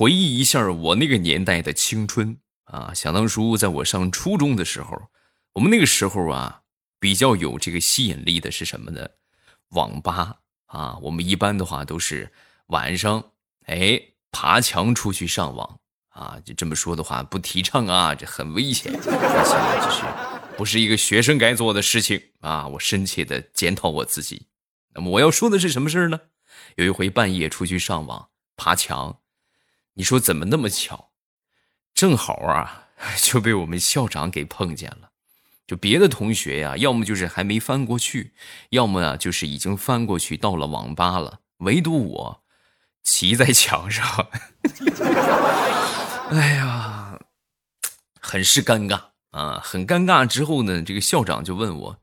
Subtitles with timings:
[0.00, 4.96] 回忆一下我那个年代的青春啊，想当初在我上初中的时候，
[5.52, 6.62] 我们那个时候啊，
[6.98, 9.06] 比较有这个吸引力的是什么呢？
[9.72, 10.36] 网吧
[10.68, 12.32] 啊，我们一般的话都是
[12.68, 13.32] 晚上，
[13.66, 14.00] 哎，
[14.32, 16.38] 爬墙出去上网啊。
[16.46, 22.66] 就这么说的话，不提倡啊，这很危险，而且这是不是一个学生该做的事情啊？
[22.68, 24.46] 我深切的检讨我自己。
[24.94, 26.18] 那么我要说的是什么事呢？
[26.76, 29.18] 有一回半夜出去上网爬墙。
[29.94, 31.10] 你说怎么那么巧，
[31.94, 32.88] 正好啊，
[33.20, 35.10] 就被我们校长给碰见了。
[35.66, 38.32] 就别的同学呀，要么就是还没翻过去，
[38.70, 41.40] 要么啊就是已经翻过去到了网吧了。
[41.58, 42.42] 唯独我，
[43.02, 44.28] 骑在墙上，
[46.32, 47.18] 哎呀，
[48.20, 49.00] 很是尴尬
[49.30, 50.26] 啊，很尴尬。
[50.26, 51.96] 之后呢，这个校长就问我，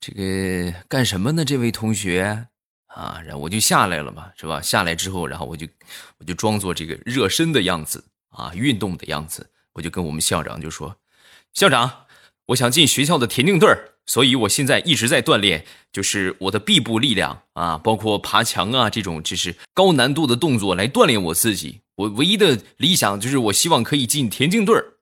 [0.00, 1.44] 这个干什么呢？
[1.44, 2.48] 这位同学。
[2.94, 4.60] 啊，然后我就下来了嘛，是吧？
[4.60, 5.66] 下来之后，然后我就，
[6.18, 10.96] 我就装作这个热身的样子啊，运动的样子，我就跟我们校长就说
[11.54, 12.06] ：“校长，
[12.46, 21.82] 我想进学校的田径队儿，所以我现在一直在锻炼，就是我的臂部力量啊，包括爬墙啊这种就是高难度的动作来锻炼我自己。
[21.96, 24.94] 我唯一的理想就是我希望可以进田径队儿。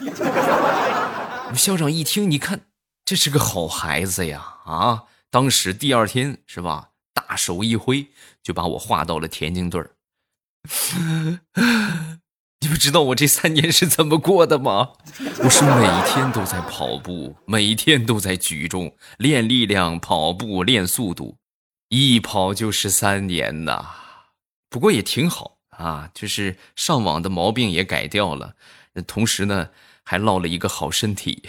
[1.54, 2.62] ”校长一听，你看
[3.04, 5.04] 这是个好孩子呀啊！
[5.30, 6.88] 当时第二天是吧？
[7.14, 8.08] 大手一挥，
[8.42, 9.92] 就把我划到了田径队儿。
[12.60, 14.92] 你们知道我这三年是怎么过的吗？
[15.38, 21.36] 我是每天都在跑步，每天都在举重，练力量，跑步练速度，
[21.90, 23.94] 一跑就是三年呐。
[24.70, 28.54] 不过也挺好啊，就是上网的毛病也改掉了，
[29.06, 29.68] 同时呢，
[30.02, 31.42] 还落了一个好身体。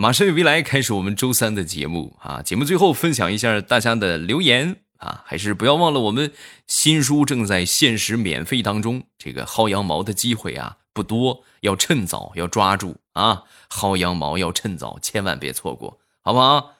[0.00, 2.40] 马上与未来开始我们周三的节目啊！
[2.40, 6.32] 节目最后分享一下大家的留言啊，还是不要忘了我们
[6.66, 13.42] 新书正在限时免费当中，这个薅羊毛的机会啊不多，要趁早要抓住啊！
[13.68, 16.76] 薅羊毛要趁早，千万别错过，好不好？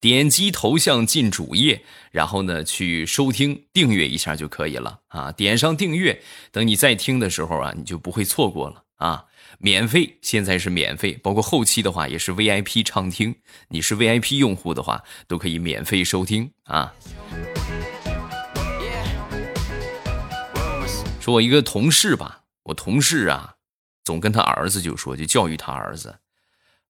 [0.00, 5.30] 点击头像进主页，然后呢去收听订阅一下就可以了啊！
[5.30, 9.24] 点上订阅，等你再听的时候啊，你就不会错过了啊！
[9.58, 13.34] 免费，现在是免费，包括后期的话也是 VIP 畅听。
[13.68, 16.94] 你是 VIP 用户的话，都可以免费收听啊。
[21.18, 23.56] 说我一个同事吧，我同事啊，
[24.04, 26.18] 总跟他儿子就说，就教育他儿子，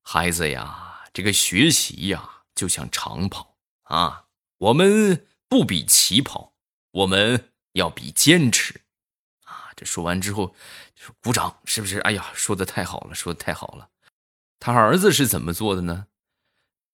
[0.03, 4.25] 孩子呀，这个学习呀，就像长跑啊，
[4.59, 6.55] 我们不比起跑，
[6.91, 8.81] 我们要比坚持
[9.45, 9.71] 啊。
[9.77, 10.57] 这说完之后。
[11.23, 11.99] 鼓掌是不是？
[12.01, 13.89] 哎呀，说的太好了，说的太好了。
[14.59, 16.07] 他儿子是怎么做的呢？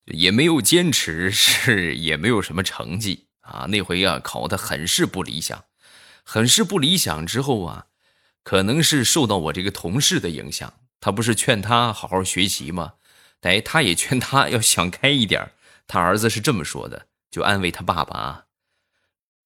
[0.04, 3.66] 也没有坚持，是也没有什么成绩啊。
[3.68, 5.64] 那回啊，考的很是不理想，
[6.22, 7.26] 很是不理想。
[7.26, 7.86] 之后啊，
[8.44, 12.94] 可能是受到我这个同事的影响，他不是劝他好好学习吗？
[13.40, 15.52] 哎，他也劝他要想开一点。
[15.88, 18.44] 他儿子是这么说的，就安慰他爸爸啊：“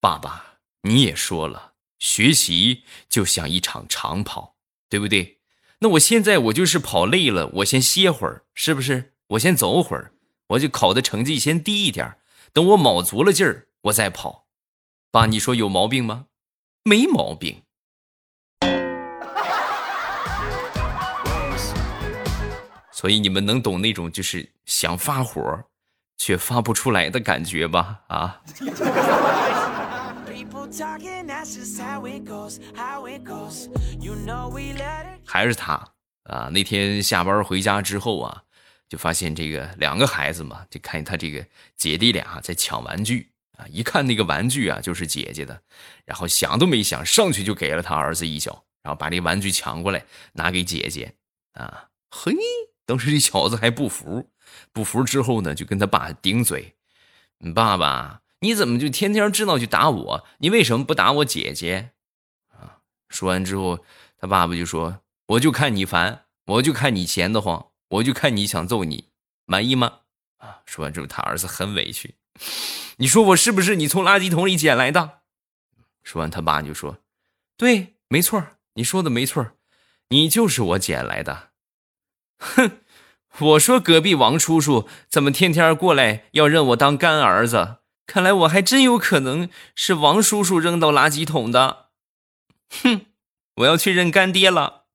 [0.01, 1.70] 爸爸，你也说了。”
[2.01, 4.57] 学习就像一场长跑，
[4.89, 5.39] 对不对？
[5.79, 9.13] 那我现在我就是跑累了，我先歇会儿，是不是？
[9.29, 10.13] 我先走会儿，
[10.49, 12.19] 我就考的成绩先低一点，
[12.53, 14.47] 等我卯足了劲儿，我再跑。
[15.11, 16.27] 爸，你说有毛病吗？
[16.83, 17.63] 没毛病。
[22.93, 25.65] 所以你们能懂那种就是想发火
[26.19, 28.01] 却发不出来的感觉吧？
[28.09, 28.43] 啊。
[30.41, 33.69] People talking as how it goes how it goes
[34.01, 35.75] you know we let it 还是他
[36.25, 36.49] 啊！
[36.51, 38.43] 那天下班回家之后啊，
[38.89, 41.45] 就发现这个两个孩子嘛，就看见他这个
[41.77, 43.67] 姐弟俩在抢玩具啊。
[43.69, 45.61] 一看那个玩具啊，就是姐姐的，
[46.07, 50.03] 然后想都没想，上去就给了他儿子一脚，然后把这玩具抢过来
[50.33, 51.13] 拿给姐姐
[51.53, 51.89] 啊。
[52.11, 52.35] 嘿，
[52.87, 54.31] 当时这小子还不服，
[54.73, 56.75] 不服之后呢，就跟他爸顶嘴
[57.39, 60.27] ：“你爸爸。”你怎么就天天知道去打我？
[60.39, 61.91] 你为什么不打我姐姐？
[62.49, 62.81] 啊！
[63.09, 63.85] 说完之后，
[64.19, 69.09] 他爸爸就说：“我就看你烦，我就看你闲得慌，我就看你想揍你，
[69.45, 70.01] 满意吗？”
[70.39, 70.61] 啊！
[70.65, 72.15] 说完之后，他儿子很委屈
[72.97, 75.21] ：“你说我是不是你从垃圾桶里捡来的？”
[76.03, 76.97] 说完，他爸就说
[77.59, 78.43] ：“对，没错，
[78.75, 79.53] 你说的没错，
[80.09, 81.51] 你就是我捡来的。”
[82.41, 82.79] 哼！
[83.39, 87.77] 我说隔壁王叔叔怎么天天过来要认我当干儿子？
[88.11, 91.91] 看来我还真有可能是王叔叔扔到垃圾桶的，
[92.83, 93.07] 哼！
[93.59, 94.87] 我要去认干爹了。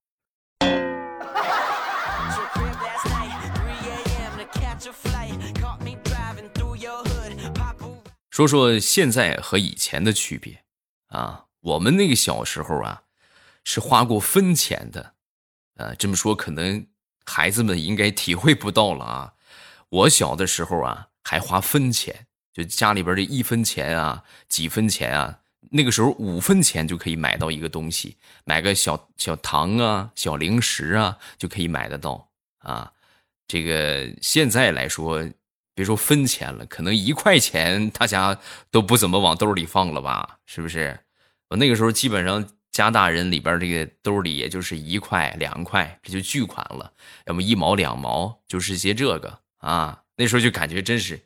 [8.30, 10.66] 说说现在和以前的区别
[11.08, 11.46] 啊。
[11.62, 13.04] 我们那个小时候啊，
[13.64, 15.14] 是花过分钱的，
[15.78, 16.86] 啊，这么说可能
[17.26, 19.34] 孩子们应该体会不到了啊。
[19.88, 32.30] 我小的时候啊，还花分钱，就家里边的一分钱啊，几分钱啊，那个时候五分钱就可以买到一个东西，买个小小糖啊、小零食啊，就可以买得到
[32.60, 32.94] 啊。
[33.48, 35.30] 这个现在来说。
[35.78, 38.40] 别说分钱了，可能一块钱大家
[38.72, 40.40] 都不怎么往兜里放了吧？
[40.46, 40.98] 是不是？
[41.50, 46.94] 我那个时候基本上家大人里边这个兜里也就是一块两块，这就巨款了。
[47.26, 50.02] 要么一毛两毛，就是些这个啊。
[50.16, 51.20] 那时候就感觉真是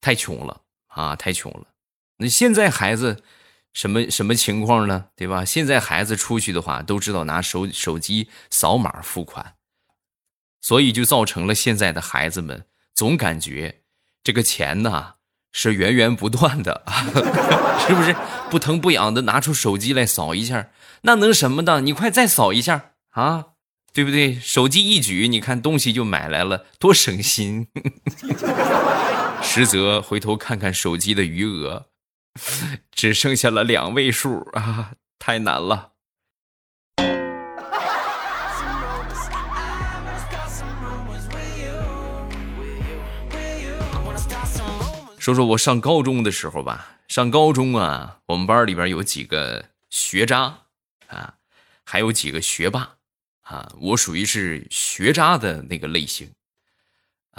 [0.00, 1.66] 太穷了啊，太穷了。
[2.18, 3.22] 那现在孩子
[3.72, 5.06] 什么什么情况呢？
[5.16, 5.44] 对吧？
[5.44, 9.54] 现在孩子出去的话，都知道拿手手机扫码付款，
[10.60, 13.80] 所以就造成了现在的孩子们总感觉。
[14.22, 15.14] 这个钱呢
[15.52, 16.84] 是源源不断的，
[17.86, 18.14] 是不是
[18.50, 20.68] 不疼不痒的拿出手机来扫一下？
[21.02, 21.80] 那能什么的？
[21.80, 23.46] 你快再扫一下啊，
[23.94, 24.34] 对不对？
[24.34, 27.68] 手机一举，你看东西就买来了，多省心。
[29.42, 31.86] 实则回头看看手机的余额，
[32.92, 34.40] 只剩下了两位数。
[34.52, 35.92] 啊，太难了。
[45.18, 50.60] 说说我上高中的时候吧，上高中啊，我们班里边有几个学渣
[51.08, 51.34] 啊，
[51.84, 52.96] 还有几个学霸
[53.42, 56.30] 啊，我属于是学渣的那个类型。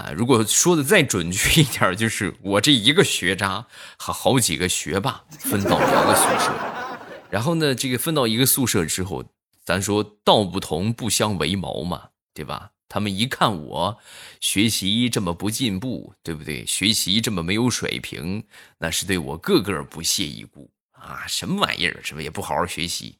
[0.01, 0.11] 啊。
[0.11, 3.65] 如果说的再准确一点，就是我这一个学渣
[3.97, 6.51] 和好几个学霸分到一个宿舍，
[7.29, 9.23] 然后呢，这个分到一个宿舍之后，
[9.63, 12.71] 咱说道不同不相为谋嘛，对吧？
[12.89, 13.97] 他们一看我
[14.41, 16.65] 学习这么不进步，对不对？
[16.65, 18.43] 学习这么没有水平，
[18.79, 21.23] 那是对我个个不屑一顾啊！
[21.25, 23.15] 什么玩意儿，是不是也不好好学习？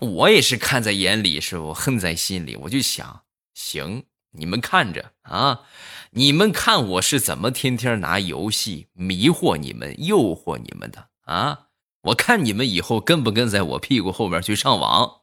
[0.00, 2.56] 我也是看在眼里，是我恨在心里。
[2.56, 3.20] 我就想，
[3.52, 5.62] 行，你们看着啊，
[6.10, 11.68] 你们看我是怎么天天拿游戏迷惑你们、诱惑你们的啊！
[12.02, 15.22] 我看你们以后跟不跟在我屁股后面去上网。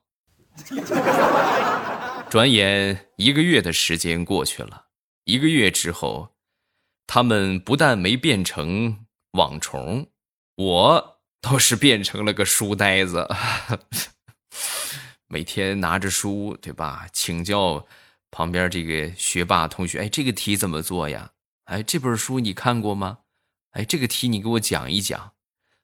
[2.30, 4.86] 转眼一个月的时间过去了，
[5.26, 6.30] 一个月之后，
[7.06, 10.08] 他们不但没变成网虫，
[10.56, 13.28] 我倒是变成了个书呆子。
[15.28, 17.08] 每天拿着书，对吧？
[17.14, 17.86] 请教
[18.32, 21.32] 旁边这个学霸同学：“哎，这个题怎么做呀？
[21.66, 23.20] 哎，这本书你看过吗？
[23.72, 25.34] 哎，这个题你给我讲一讲。”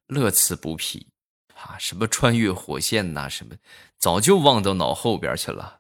[0.08, 1.10] 乐此不疲
[1.54, 1.76] 啊！
[1.78, 3.56] 什么穿越火线呐，什么
[4.00, 5.80] 早就忘到脑后边去了。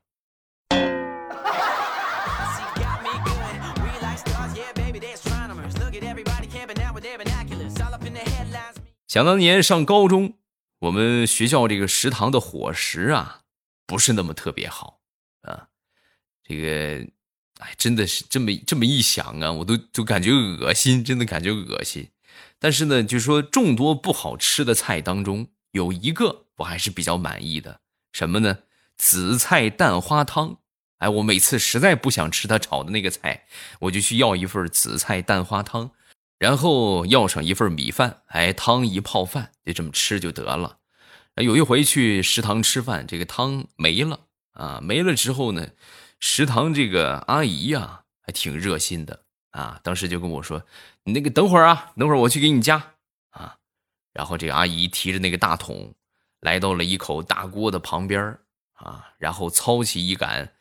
[9.07, 10.33] 想当年上高中，
[10.79, 13.43] 我们学校这个食堂的伙食啊，
[13.85, 14.96] 不是那么特别好。
[16.47, 17.07] 这个，
[17.57, 22.09] 哎，真的是这么这么一想啊，我都都感觉恶心，真的感觉恶心。
[22.59, 27.81] 但是呢，就说众多不好吃的菜当中，有一个我还是比较满意的，
[28.13, 28.59] 什么呢？
[28.95, 30.57] 紫菜蛋花汤。
[30.99, 33.45] 哎，我每次实在不想吃他炒的那个菜，
[33.81, 35.91] 我就去要一份紫菜蛋花汤。
[36.39, 40.77] 然后要上一份米饭，哎，汤一泡饭，就这么吃就得了。
[41.35, 44.19] 有一回去食堂吃饭，这个汤没了
[44.53, 45.69] 啊，没了之后呢，
[46.19, 50.63] 食堂这个阿姨呀还挺热心的啊，当时就跟我说
[51.03, 52.93] ：“你那个等会儿啊，等会儿我去给你加
[53.29, 53.57] 啊。”
[54.13, 55.93] 然后这个阿姨提着那个大桶，
[56.39, 58.39] 来到了一口大锅的旁边
[58.73, 60.53] 啊，然后操起一杆，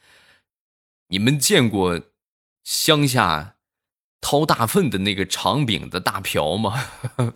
[1.08, 2.00] 你们见过
[2.64, 3.54] 乡下？
[4.18, 6.82] 掏大粪的那个长柄的大瓢吗？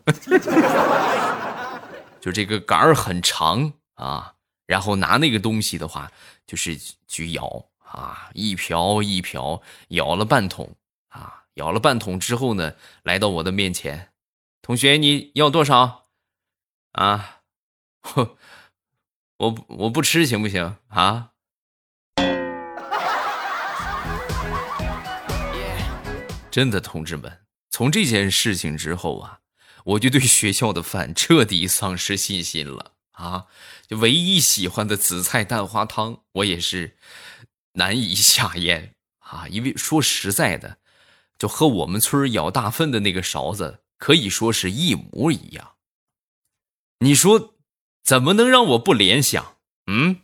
[2.21, 4.35] 就这个杆儿很长啊，
[4.67, 6.11] 然后拿那个东西的话，
[6.47, 10.77] 就是去舀啊，一瓢一瓢舀了半桶
[11.09, 14.13] 啊，舀了半桶之后呢，来到我的面前，
[14.63, 16.07] 同学你要多少？
[16.93, 17.41] 啊，
[19.39, 21.31] 我我不吃行不行啊？
[26.51, 29.41] 真的，同志们，从这件事情之后啊，
[29.85, 33.47] 我就对学校的饭彻底丧失信心了啊！
[33.87, 36.97] 就唯一喜欢的紫菜蛋花汤，我也是
[37.73, 39.47] 难以下咽啊！
[39.49, 40.79] 因为说实在的，
[41.39, 45.73] 就和我们村舀大粪的那个勺子可以说是一模一样。
[46.99, 47.55] 你说
[48.03, 49.57] 怎么能让我不联想？
[49.87, 50.17] 嗯？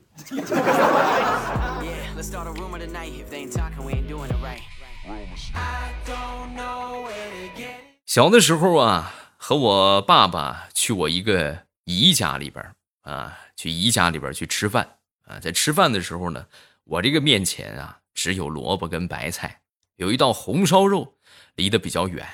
[8.04, 15.38] 小的时候啊，和我爸爸去我一个姨家里边啊，去姨家里边去吃饭啊。
[15.38, 16.46] 在吃饭的时候呢，
[16.86, 19.60] 我这个面前啊只有萝卜跟白菜，
[19.96, 21.18] 有一道红烧肉，
[21.56, 22.26] 离得比较远。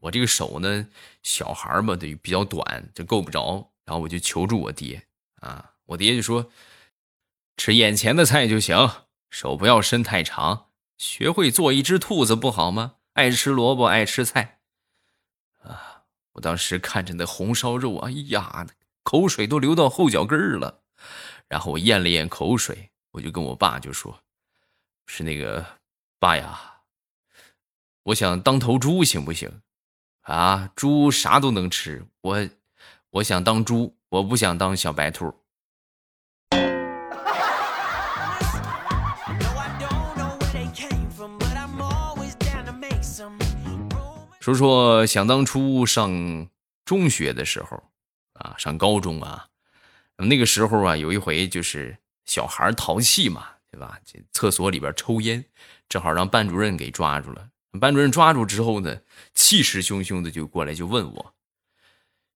[0.00, 0.88] 我这个手呢，
[1.22, 3.70] 小孩嘛，对，比较短，就够不着。
[3.84, 5.06] 然后我就求助我爹
[5.40, 6.50] 啊，我爹就说
[7.56, 8.76] ：“吃眼前的菜就行，
[9.30, 12.96] 手不要伸太长，学会做一只兔子不好吗？
[13.14, 14.60] 爱吃萝卜，爱吃菜。”
[15.62, 18.66] 啊，我当时看着那红烧肉，哎呀，
[19.02, 20.82] 口水都流到后脚跟儿了。
[21.48, 24.22] 然后我咽了咽口水，我就跟我爸就说
[25.06, 25.64] ：“是那个
[26.18, 26.80] 爸呀，
[28.04, 29.62] 我想当头猪，行不行？”
[30.22, 32.48] 啊，猪啥都能吃，我
[33.10, 35.34] 我想当猪，我不想当小白兔。
[44.40, 46.48] 说说想当初上
[46.84, 47.82] 中学的时候，
[48.34, 49.48] 啊，上高中啊，
[50.16, 51.98] 那个时候啊，有一回就是
[52.30, 53.98] 小孩淘气嘛，对吧？
[54.04, 55.44] 这厕所里边抽烟，
[55.88, 57.48] 正好让班主任给抓住了。
[57.80, 59.00] 班主任抓住之后呢，
[59.34, 61.34] 气势汹汹的就过来就问我：“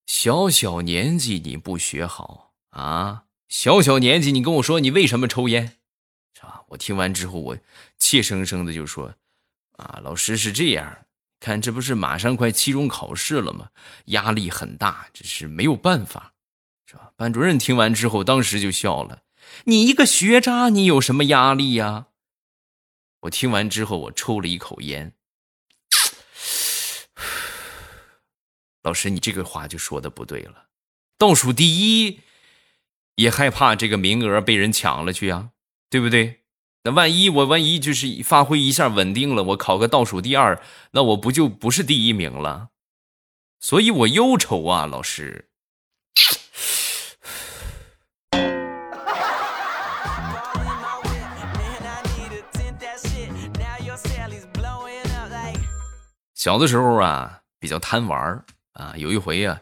[0.04, 3.26] 小小年纪你不学好啊？
[3.48, 5.76] 小小年纪你跟我说你为什么抽烟？
[6.34, 7.56] 是吧？”我听完之后，我
[7.96, 9.14] 怯生生的就说
[9.78, 11.06] ：“啊，老师是这样，
[11.38, 13.68] 看这不是马上快期中考试了吗？
[14.06, 16.32] 压力很大，这是没有办法，
[16.84, 19.20] 是吧？”班主任听完之后，当时就笑了
[19.64, 22.08] ：“你一个学渣，你有什么压力呀？”
[23.23, 25.14] 我听完之后，我抽了一口烟。
[28.82, 30.66] 老师，你这个话就说的不对了。
[31.16, 32.20] 倒数第一，
[33.14, 35.50] 也害怕这个名额被人抢了去呀，
[35.88, 36.42] 对不对？
[36.82, 42.68] 那万一我万一就是发挥一下稳定了，我考个倒数第二，那我不就不是第一名了？
[43.58, 45.49] 所以我忧愁啊，老师。
[56.44, 59.58] 小的时候啊，比较贪玩啊，有一回啊，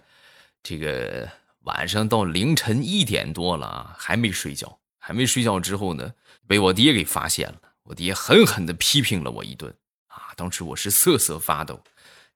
[0.64, 6.12] 这个晚上到凌晨一点多了啊，还没睡觉，还没睡觉之后呢，
[6.48, 7.60] 被我爹给发现了。
[7.84, 9.72] 我爹狠狠的批评了我一顿
[10.08, 11.80] 啊，当时我是瑟瑟发抖。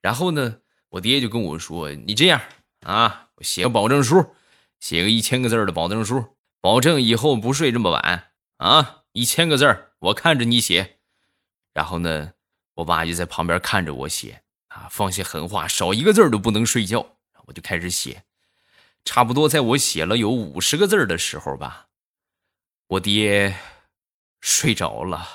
[0.00, 0.58] 然后呢，
[0.90, 2.40] 我爹就跟我说：“你这样
[2.82, 4.36] 啊，我写个保证书，
[4.78, 10.98] 写个一千个字的保证书，保证以后不睡这么晚啊，一千个字我看着你写。”
[11.74, 12.30] 然后呢，
[12.76, 14.40] 我爸就在旁边看着我写。
[14.68, 17.16] 啊，放些狠话，少一个字都不能睡觉。
[17.46, 18.24] 我就开始写，
[19.06, 21.86] 差不多在我写了有五十个字的时候吧，
[22.88, 23.56] 我爹
[24.42, 25.26] 睡着了。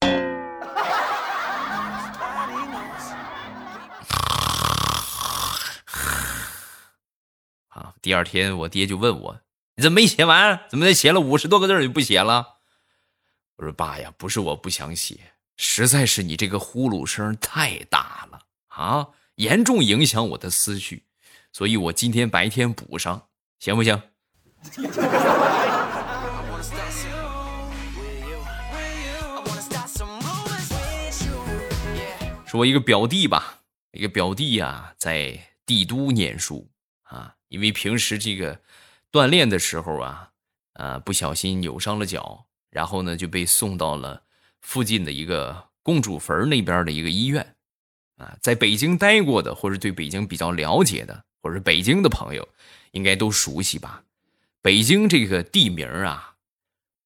[7.68, 9.38] 啊，第二天我爹就问我
[9.76, 10.64] ：“你怎么没写完？
[10.70, 12.60] 怎么才写了五十多个字就不写了？”
[13.56, 18.38] 我说：“爸呀，不是我不想写。”实在是你这个呼噜声太大了
[18.68, 21.04] 啊，严重影响我的思绪，
[21.52, 24.00] 所以我今天白天补上，行不行？
[32.46, 33.58] 说我一个表弟吧，
[33.92, 36.70] 一个表弟呀，在帝都念书
[37.02, 38.58] 啊，因为平时这个
[39.12, 40.30] 锻炼的时候啊，
[40.72, 44.22] 呃，不小心扭伤了脚，然后呢就被送到了。
[44.60, 47.54] 附近的一个公主坟那边的一个医院，
[48.16, 52.46] 啊，在北京待过的或者对北京比较了解的，或者北京的朋友，
[52.92, 54.02] 应该都熟悉吧？
[54.62, 56.34] 北京这个地名啊，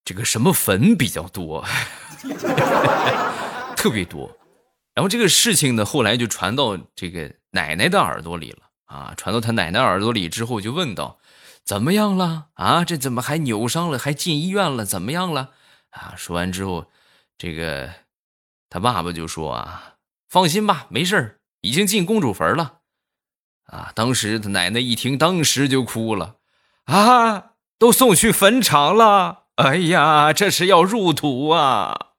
[0.03, 1.65] 这个什么坟比较多，
[3.77, 4.37] 特别多。
[4.93, 11.19] 然后这个事情呢，后来就传到这个奶奶的耳朵里了啊，传到他奶奶耳朵里之后，就问道
[11.63, 12.47] ：“怎么样了？
[12.53, 13.97] 啊，这怎么还扭伤了？
[13.97, 14.85] 还进医院了？
[14.85, 15.51] 怎么样了？”
[15.91, 16.91] 啊，说完之后。
[17.37, 17.93] 这个，
[18.69, 19.95] 他爸爸就说啊
[20.29, 22.79] ：“放心吧，没事已经进公主坟了。”
[23.67, 26.35] 啊，当时他奶奶一听，当时就哭了
[26.85, 29.45] ：“啊，都送去坟场了！
[29.55, 32.11] 哎呀，这是要入土啊！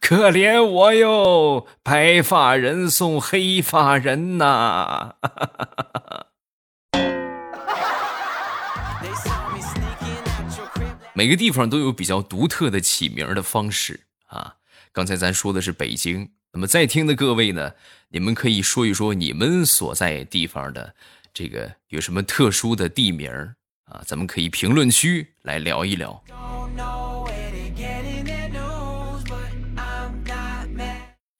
[0.00, 5.14] 可怜我哟，白发人送黑发人呐！”
[11.14, 14.06] 每个地方都有比较独特的起名的方式。
[14.30, 14.56] 啊，
[14.92, 17.72] 刚才咱说的是北京，那么在听的各位呢，
[18.08, 20.94] 你们可以说一说你们所在地方的
[21.34, 23.30] 这个有什么特殊的地名
[23.84, 24.02] 啊？
[24.06, 26.22] 咱们可以评论区来聊一聊。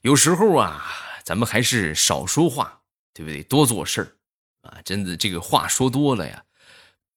[0.03, 0.83] 有时候啊，
[1.23, 2.81] 咱们还是少说话，
[3.13, 3.43] 对不对？
[3.43, 4.09] 多做事儿
[4.63, 6.43] 啊，真的这个话说多了呀，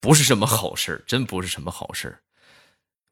[0.00, 2.20] 不是什么好事真不是什么好事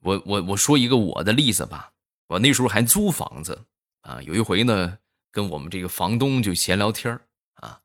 [0.01, 1.92] 我我我说一个我的例子吧，
[2.33, 3.67] 我那时候还租房子
[4.01, 4.99] 啊，有一回呢，
[5.31, 7.21] 跟我们这个房东就闲聊天
[7.55, 7.83] 啊，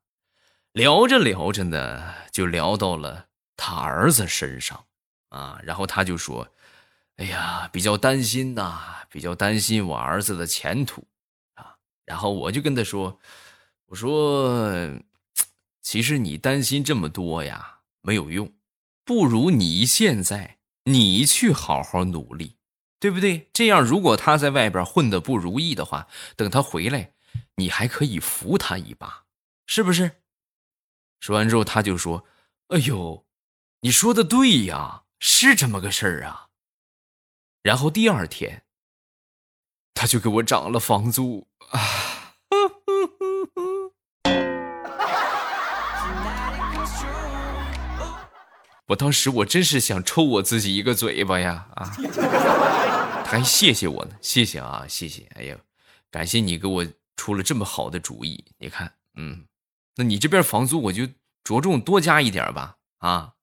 [0.71, 3.27] 聊着聊着呢，就聊到了
[3.57, 4.85] 他儿子身上
[5.29, 6.47] 啊，然后他就说
[7.17, 11.05] ：“哎呀，比较担心呐，比较担心我儿子的前途
[11.55, 11.75] 啊。”
[12.05, 13.19] 然后我就跟他说
[13.87, 14.71] ：“我说。”
[15.81, 18.51] 其实你担心这么多呀，没有用，
[19.05, 22.56] 不如你现在你去好好努力，
[22.99, 23.49] 对不对？
[23.53, 27.13] 这样，如果他在外边混的不如意的话，等他回来，
[27.55, 29.25] 你还可以扶他一把，
[29.65, 30.23] 是不是？
[31.19, 32.25] 说完之后，他就说
[32.69, 33.25] ：“哎呦，
[33.81, 36.49] 你说的对呀，是这么个事儿啊。”
[37.63, 38.63] 然后第二天，
[39.93, 41.79] 他就给我涨了房租啊。
[48.87, 51.67] 我当时我真是想抽我自己一个嘴巴呀！
[51.75, 51.91] 啊，
[53.25, 55.27] 他还谢谢我呢，谢谢啊，谢谢！
[55.35, 55.57] 哎呀，
[56.09, 58.45] 感谢你给我出了这么好的主意。
[58.57, 59.43] 你看，嗯，
[59.97, 61.05] 那你这边房租我就
[61.43, 63.33] 着重多加一点吧，啊。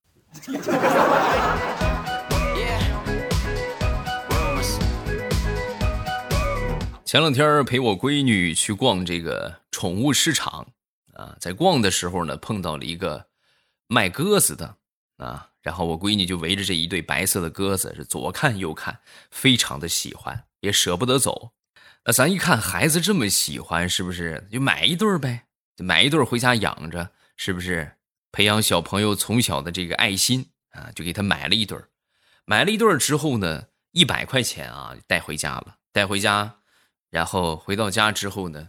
[7.05, 10.65] 前两天陪我闺女去逛这个宠物市场
[11.13, 13.27] 啊，在逛的时候呢，碰到了一个
[13.85, 14.77] 卖鸽子的。
[15.17, 18.99] 啊，然后我闺女就围着这一对白色的鸽子是左看右看，
[19.31, 21.53] 非常的喜欢，也舍不得走。
[22.05, 25.45] 那咱一看孩子这么喜欢，是不是就买一对呗？
[25.75, 27.97] 就买一对回家养着，是不是
[28.31, 30.91] 培养小朋友从小的这个爱心啊？
[30.93, 31.77] 就给他买了一对
[32.45, 36.57] 买了一对之后呢，一百块钱啊带回家了，带回家，
[37.09, 38.67] 然后回到家之后呢，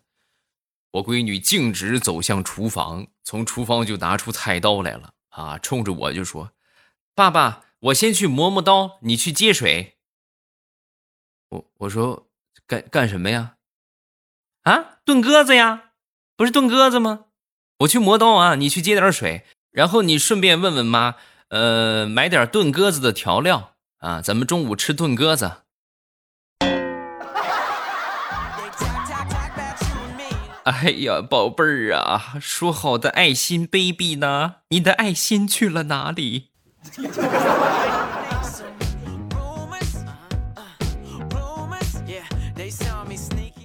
[0.93, 5.13] 我闺女径直走向厨房，从厨房就拿出菜刀来了。
[5.37, 6.53] 啊，冲着我就说
[7.15, 9.99] ：“爸爸，我先去磨磨刀，你去接水。”
[11.51, 12.27] 我我说
[12.67, 13.57] ：“干干什么呀？”
[14.65, 15.93] 啊，炖鸽子呀，
[16.37, 17.27] 不是炖鸽子吗？
[17.81, 21.17] 我去磨刀啊，你去接点水，然后你顺便问问妈，
[21.49, 25.66] 呃，买点炖鸽子的调料啊，咱们中午吃炖鸽子。
[30.67, 34.57] 哎呀，宝贝儿啊，说好的爱心 baby 呢？
[34.71, 36.49] 你的爱心去了哪里？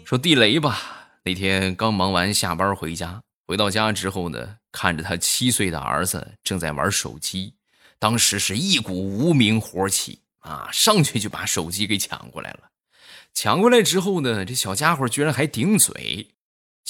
[0.05, 0.77] 说地雷吧，
[1.23, 7.55] 那天刚忙完下班回家，回到家之后呢，看着他七岁的儿子正在玩手机，
[7.97, 12.69] 当时是一股无名火起啊，上去就把手机给抢过来了。
[13.33, 16.35] 抢过来之后呢，这小家伙居然还顶嘴。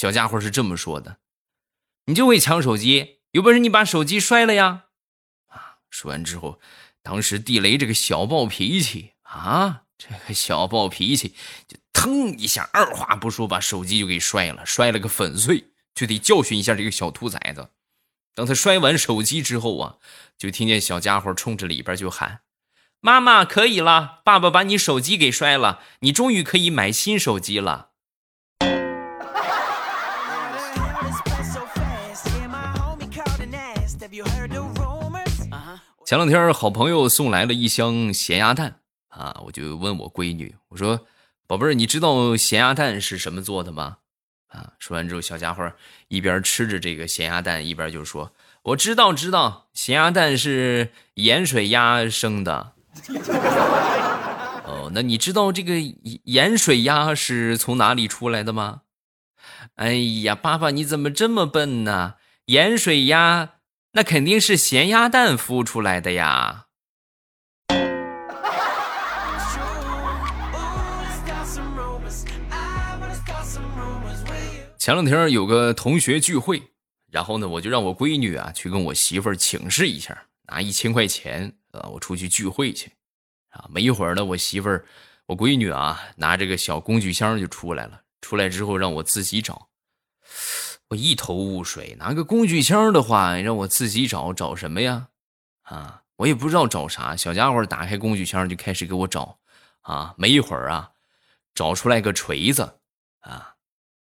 [0.01, 1.17] 小家伙是这么说的
[2.09, 4.85] ：“你就会抢手机，有本事你把手机摔了呀！”
[5.53, 6.59] 啊，说完之后，
[7.03, 11.35] 当时地雷这个小暴脾气啊，这个小暴脾气
[11.67, 17.69] 就腾一下，二话不说把手机就给摔了，摔了个粉碎，就得教训一下这个小兔崽子。
[18.33, 19.97] 等他摔完手机之后啊，
[20.35, 22.39] 就听见小家伙冲着里边就喊
[23.01, 27.89] ：“妈妈，可以了，爸爸把你手机给摔了，你终于可以买新手机了。”
[36.11, 41.07] 前两天好朋友送来了一箱咸鸭蛋啊，我就问我闺女，我说
[41.47, 43.99] ：“宝贝儿，你知道咸鸭蛋是什么做的吗？”
[44.51, 45.71] 啊，说完之后，小家伙
[46.09, 52.73] 一边吃着这个咸鸭蛋，一边就说：“我知道，知道，咸鸭蛋是盐水鸭生的。
[54.67, 55.75] ”哦，那你知道这个
[56.25, 58.81] 盐水鸭是从哪里出来的吗？
[59.75, 59.93] 哎
[60.23, 62.15] 呀，爸爸你怎么这么笨呢？
[62.47, 63.51] 盐水鸭。
[63.93, 66.67] 那肯定是咸鸭蛋孵出来的呀！
[74.77, 76.71] 前两天有个同学聚会，
[77.11, 82.93] 然后呢，我就让我闺女啊去跟我媳妇儿请示一下，拿一千块钱啊，我出去聚会去。
[83.49, 84.85] 啊，没一会儿呢，我媳妇儿，
[85.25, 88.01] 我闺女啊，拿这个小工具箱就出来了。
[88.21, 89.67] 出来之后让我自己找。
[90.91, 95.07] 我一头雾水，拿个工具箱的话，让我自己找找什么呀？
[95.63, 97.15] 啊，我也不知道找啥。
[97.15, 99.39] 小家伙打开工具箱就开始给我找，
[99.83, 100.91] 啊，没一会儿啊，
[101.55, 102.79] 找出来个锤子，
[103.21, 103.55] 啊，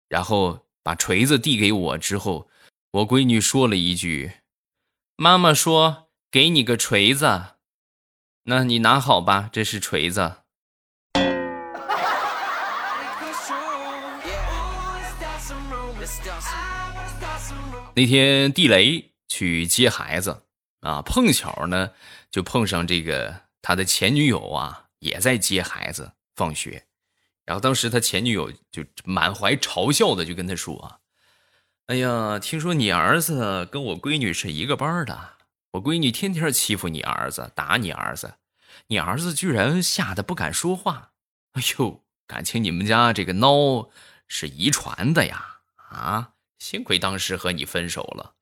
[0.08, 2.48] 然后把锤子递给我之后，
[2.92, 4.34] 我闺女说了一句
[5.18, 7.56] ：“妈妈说给你个锤子，
[8.44, 10.36] 那你拿好吧，这是锤子。”
[17.96, 20.44] 那天地雷去接孩子
[20.82, 21.92] 啊，碰巧呢
[22.30, 26.86] 就碰上这个他的前女友啊也在接孩子放学，
[27.46, 31.00] 然后当时他前女友就满怀嘲笑的就跟他说啊
[31.88, 35.36] ：“哎呀，听说你儿子跟我闺女是一个班的，
[35.72, 38.34] 我闺女天天欺负你儿子，打你儿子，
[38.88, 41.12] 你儿子居然吓得不敢说话。
[41.54, 43.90] 哎呦，感情你们家这个孬
[44.28, 45.60] 是遗传的呀！
[45.78, 48.36] 啊，幸亏当时和你分手了。”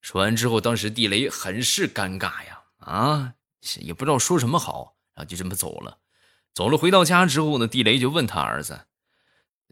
[0.00, 3.34] 说完之后，当时地雷很是尴尬呀，啊，
[3.80, 5.98] 也不知道说什么好，然后就这么走了。
[6.52, 8.86] 走了，回到家之后呢，地雷就问他儿子：“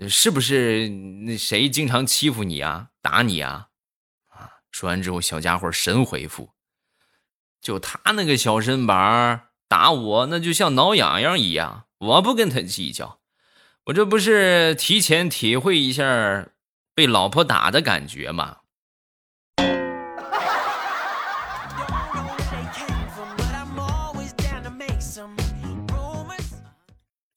[0.09, 3.68] 是不是那谁经常欺负你啊，打你啊？”
[4.31, 6.53] 啊，说完之后，小家伙神回复
[7.61, 13.20] ：“就他那个小身板打我，那就像挠痒痒一样，我不跟他计较。
[13.87, 16.49] 我这不是提前体会一下
[17.01, 18.59] 被老婆打的感觉吗？”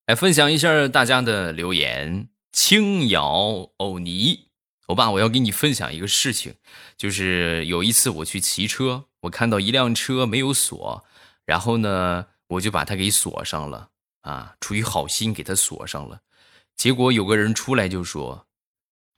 [0.06, 2.28] 来分享一下大家的留言。
[2.52, 4.50] 轻摇欧尼，
[4.88, 6.56] 欧巴，我要给你分享一个事情，
[6.98, 11.06] 就是有一次我去骑车，我看到一辆车没有锁，
[11.46, 13.88] 然后呢，我就把它给锁上了
[14.24, 16.20] 啊，出于好心给它锁上了。
[16.76, 18.46] 结果有个人出来就说：“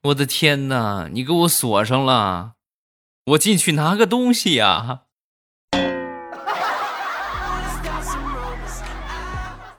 [0.06, 2.54] 我的天哪，你给我锁上了，
[3.26, 5.06] 我进去拿个东西呀。”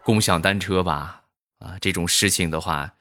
[0.02, 1.22] 共享单车吧，
[1.60, 2.94] 啊，这种事情的话，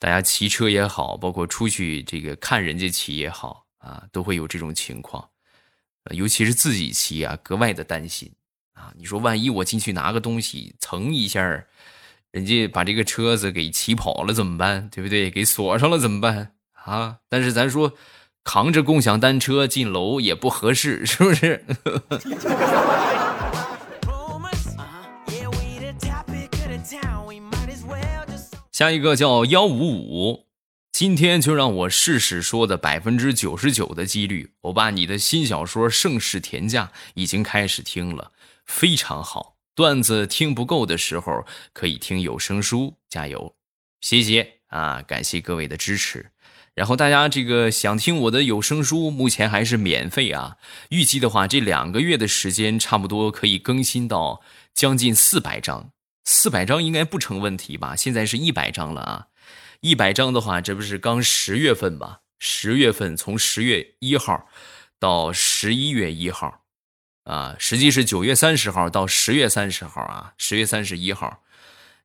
[0.00, 5.28] 大家骑车也好，包括出去这个看人家骑也好，啊，都会有这种情况，
[6.10, 8.32] 尤其是自己骑啊，格外的担心
[8.72, 8.92] 啊。
[8.96, 11.40] 你说万一我进去拿个东西，蹭一下，
[12.32, 14.88] 人家把这个车子给骑跑了怎么办？
[14.90, 15.30] 对不对？
[15.30, 16.53] 给锁上了怎么办
[16.84, 17.18] 啊？
[17.28, 17.92] 但是咱说，
[18.42, 21.64] 扛着共享单车进楼也不合适，是不是？
[28.72, 30.46] 下一个叫幺五五，
[30.90, 34.54] 今天就让我试试说的百分之九十九的几率。
[34.62, 38.32] 我把，你的新小说《盛世田价》已经开始听了，
[38.66, 39.54] 非常好。
[39.76, 43.54] 段子听不够的时候可以听有声书，加油！
[44.00, 46.32] 谢谢啊，感谢各位的支持。
[46.74, 50.56] 然后大家这个想听我的有声书，目前还是免费啊。
[50.88, 54.42] 预计的话，这两个月的时间差不多可以更新到
[54.74, 55.90] 将近四百章。
[56.24, 57.94] 四百章应该不成问题吧？
[57.94, 59.26] 现在是一百章了啊！
[59.80, 62.20] 一百章的话，这不是刚十月份吧？
[62.40, 64.48] 十月份从十月一号
[64.98, 66.62] 到十一月一号，
[67.24, 71.43] 啊，实际是九月三十号到十月三十号啊，十月三十一号。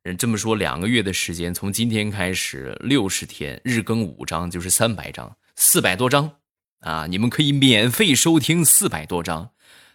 [0.01, 6.38] 人，这么说两个月的时间，从今天开始六十天，日更五章就是三百章，四百多章
[6.79, 7.05] 啊！
[7.07, 9.51] 你们可以免费收听四百多章，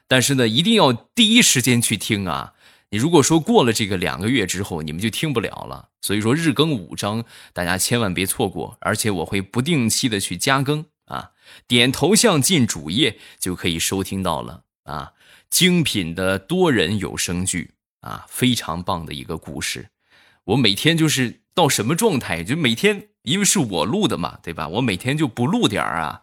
[0.07, 2.53] 但是呢，一定要第一时间去听啊！
[2.91, 5.89] 你如果说过了这个两个月之后，你们就听不了了。
[6.03, 8.77] 所以说日更五章，大家千万别错过。
[8.83, 11.31] 而且我会不定期的去加更啊，
[11.67, 15.13] 点头像进主页就可以收听到了啊。
[15.49, 19.89] 精品的多人有声剧啊，非常棒的一个故事。
[20.45, 24.69] 我每天就是到什么状态，就每天因为是我录的嘛，对吧？
[24.69, 26.23] 我每天就不录点啊，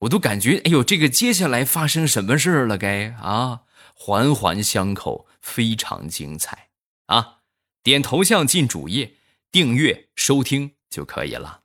[0.00, 2.76] 我都感觉哎呦，这个接下来发生什么事了？
[2.76, 3.62] 该啊，
[3.94, 5.26] 环环相扣。
[5.46, 6.70] 非常精彩
[7.06, 7.38] 啊！
[7.84, 9.14] 点头像进主页，
[9.52, 11.60] 订阅收听就可以了。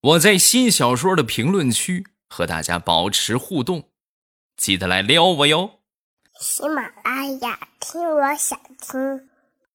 [0.00, 3.90] 我在新小说的评论区和大家保持互动，
[4.56, 5.80] 记得来撩我哟。
[6.40, 9.28] 喜马拉雅听，我想听。